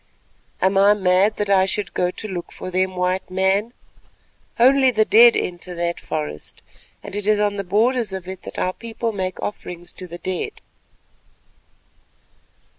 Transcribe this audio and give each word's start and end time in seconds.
"Am 0.63 0.79
I 0.79 0.95
mad 0.95 1.35
that 1.37 1.51
I 1.51 1.67
should 1.67 1.93
go 1.93 2.09
to 2.09 2.27
look 2.27 2.51
for 2.51 2.71
them, 2.71 2.95
White 2.95 3.29
Man? 3.29 3.71
Only 4.59 4.89
the 4.89 5.05
dead 5.05 5.37
enter 5.37 5.75
that 5.75 5.99
forest, 5.99 6.63
and 7.03 7.15
it 7.15 7.27
is 7.27 7.39
on 7.39 7.57
the 7.57 7.63
borders 7.63 8.11
of 8.11 8.27
it 8.27 8.41
that 8.41 8.57
our 8.57 8.73
people 8.73 9.11
make 9.11 9.39
offerings 9.41 9.93
to 9.93 10.07
the 10.07 10.17
dead." 10.17 10.53